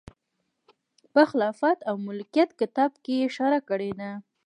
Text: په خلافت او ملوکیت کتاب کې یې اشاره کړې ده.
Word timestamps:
په 1.13 1.21
خلافت 1.29 1.77
او 1.89 1.95
ملوکیت 2.05 2.49
کتاب 2.61 2.91
کې 3.03 3.13
یې 3.19 3.25
اشاره 3.29 3.59
کړې 3.69 3.91
ده. 3.99 4.11